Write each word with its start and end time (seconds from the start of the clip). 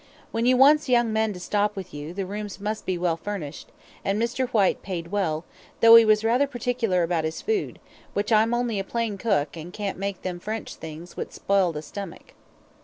"When 0.31 0.47
you 0.47 0.57
wants 0.57 0.89
young 0.89 1.13
men 1.13 1.31
to 1.33 1.39
stop 1.39 1.75
with 1.75 1.93
you, 1.93 2.11
the 2.11 2.25
rooms 2.25 2.59
must 2.59 2.87
be 2.87 2.97
well 2.97 3.17
furnished, 3.17 3.71
an' 4.03 4.19
Mr. 4.19 4.49
Whyte 4.49 4.81
paid 4.81 5.09
well, 5.11 5.45
tho' 5.79 5.95
'e 5.95 6.05
was 6.05 6.23
rather 6.23 6.47
pertickler 6.47 7.03
about 7.03 7.23
'is 7.23 7.43
food, 7.43 7.77
which 8.15 8.31
I'm 8.31 8.51
only 8.55 8.79
a 8.79 8.83
plain 8.83 9.19
cook, 9.19 9.55
an' 9.55 9.71
can't 9.71 9.99
make 9.99 10.23
them 10.23 10.39
French 10.39 10.73
things 10.73 11.15
which 11.15 11.33
spile 11.33 11.71
the 11.71 11.83
stomach." 11.83 12.33